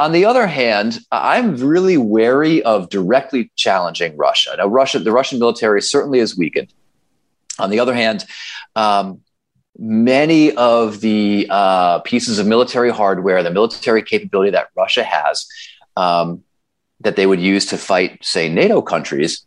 On 0.00 0.12
the 0.12 0.24
other 0.24 0.46
hand, 0.46 0.98
I'm 1.12 1.56
really 1.56 1.98
wary 1.98 2.62
of 2.62 2.88
directly 2.88 3.52
challenging 3.54 4.16
Russia. 4.16 4.54
Now, 4.56 4.66
Russia, 4.66 4.98
the 4.98 5.12
Russian 5.12 5.38
military 5.38 5.82
certainly 5.82 6.20
is 6.20 6.38
weakened. 6.38 6.72
On 7.58 7.68
the 7.68 7.80
other 7.80 7.92
hand, 7.92 8.24
um, 8.74 9.20
many 9.78 10.56
of 10.56 11.02
the 11.02 11.46
uh, 11.50 11.98
pieces 11.98 12.38
of 12.38 12.46
military 12.46 12.88
hardware, 12.88 13.42
the 13.42 13.50
military 13.50 14.02
capability 14.02 14.52
that 14.52 14.68
Russia 14.74 15.04
has, 15.04 15.46
um, 15.98 16.44
that 17.00 17.16
they 17.16 17.26
would 17.26 17.40
use 17.40 17.66
to 17.66 17.76
fight, 17.76 18.24
say, 18.24 18.48
NATO 18.48 18.80
countries, 18.80 19.44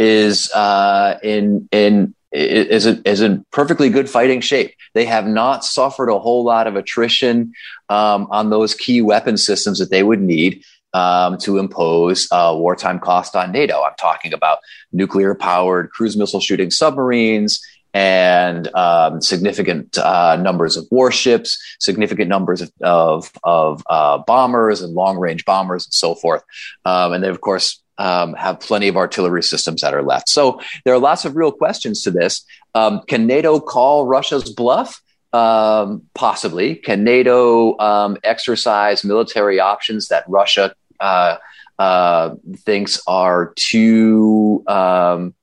is 0.00 0.50
uh, 0.50 1.20
in 1.22 1.68
in 1.70 2.16
is 2.34 2.86
is 2.86 3.20
in 3.20 3.44
perfectly 3.50 3.88
good 3.88 4.10
fighting 4.10 4.40
shape. 4.40 4.74
They 4.92 5.04
have 5.04 5.26
not 5.26 5.64
suffered 5.64 6.08
a 6.08 6.18
whole 6.18 6.44
lot 6.44 6.66
of 6.66 6.76
attrition 6.76 7.52
um, 7.88 8.26
on 8.30 8.50
those 8.50 8.74
key 8.74 9.00
weapon 9.02 9.36
systems 9.36 9.78
that 9.78 9.90
they 9.90 10.02
would 10.02 10.20
need 10.20 10.64
um, 10.92 11.38
to 11.38 11.58
impose 11.58 12.28
uh, 12.30 12.54
wartime 12.56 12.98
cost 12.98 13.36
on 13.36 13.52
NATO. 13.52 13.82
I'm 13.82 13.96
talking 13.98 14.32
about 14.32 14.58
nuclear 14.92 15.34
powered 15.34 15.90
cruise 15.90 16.16
missile 16.16 16.40
shooting 16.40 16.70
submarines 16.70 17.64
and 17.92 18.74
um, 18.74 19.20
significant 19.20 19.96
uh, 19.98 20.36
numbers 20.36 20.76
of 20.76 20.86
warships, 20.90 21.76
significant 21.78 22.28
numbers 22.28 22.60
of, 22.60 22.72
of, 22.80 23.32
of 23.44 23.82
uh, 23.88 24.18
bombers 24.18 24.82
and 24.82 24.94
long 24.94 25.16
range 25.16 25.44
bombers 25.44 25.86
and 25.86 25.92
so 25.94 26.16
forth. 26.16 26.42
Um, 26.84 27.12
and 27.12 27.22
they, 27.22 27.28
of 27.28 27.40
course, 27.40 27.80
um, 27.98 28.34
have 28.34 28.60
plenty 28.60 28.88
of 28.88 28.96
artillery 28.96 29.42
systems 29.42 29.80
that 29.80 29.94
are 29.94 30.02
left. 30.02 30.28
So 30.28 30.60
there 30.84 30.94
are 30.94 30.98
lots 30.98 31.24
of 31.24 31.36
real 31.36 31.52
questions 31.52 32.02
to 32.02 32.10
this. 32.10 32.44
Um, 32.74 33.02
can 33.06 33.26
NATO 33.26 33.60
call 33.60 34.06
Russia's 34.06 34.52
bluff? 34.52 35.00
Um, 35.32 36.02
possibly. 36.14 36.76
Can 36.76 37.02
NATO 37.02 37.76
um, 37.78 38.16
exercise 38.22 39.04
military 39.04 39.58
options 39.58 40.08
that 40.08 40.24
Russia 40.28 40.74
uh, 41.00 41.38
uh, 41.78 42.36
thinks 42.58 43.02
are 43.08 43.52
too 43.56 44.62
um, 44.68 45.34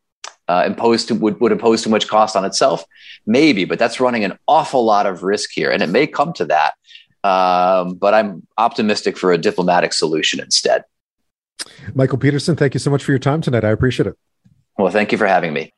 uh, 0.47 0.63
imposed 0.65 1.09
to, 1.09 1.15
would, 1.15 1.41
would 1.41 1.51
impose 1.51 1.83
too 1.83 1.89
much 1.89 2.07
cost 2.07 2.37
on 2.37 2.45
itself? 2.45 2.85
Maybe, 3.25 3.65
but 3.65 3.79
that's 3.79 3.99
running 3.99 4.23
an 4.23 4.37
awful 4.47 4.85
lot 4.85 5.05
of 5.05 5.23
risk 5.23 5.49
here, 5.53 5.69
and 5.69 5.83
it 5.83 5.89
may 5.89 6.07
come 6.07 6.31
to 6.33 6.45
that. 6.45 6.73
Um, 7.23 7.95
but 7.95 8.13
I'm 8.13 8.47
optimistic 8.57 9.17
for 9.17 9.31
a 9.31 9.37
diplomatic 9.37 9.93
solution 9.93 10.39
instead. 10.39 10.83
Michael 11.93 12.17
Petersen, 12.17 12.55
thank 12.55 12.73
you 12.73 12.79
so 12.79 12.91
much 12.91 13.03
for 13.03 13.11
your 13.11 13.19
time 13.19 13.41
tonight. 13.41 13.63
I 13.63 13.69
appreciate 13.69 14.07
it. 14.07 14.17
Well, 14.77 14.91
thank 14.91 15.11
you 15.11 15.17
for 15.17 15.27
having 15.27 15.53
me. 15.53 15.73